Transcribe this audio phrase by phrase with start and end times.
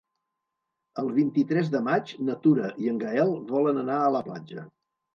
[1.01, 4.71] El vint-i-tres de maig na Tura i en Gaël volen anar a la platja.